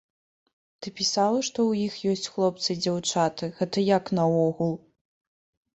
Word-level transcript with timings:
Ты 0.85 0.91
пісала, 0.99 1.39
што 1.49 1.59
ў 1.65 1.73
іх 1.89 1.99
ёсць 2.15 2.31
хлопцы 2.33 2.67
і 2.75 2.79
дзяўчаты, 2.83 3.53
гэта 3.61 3.77
як 3.97 4.05
наогул? 4.21 4.73